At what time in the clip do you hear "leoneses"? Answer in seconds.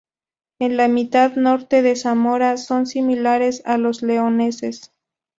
4.01-4.91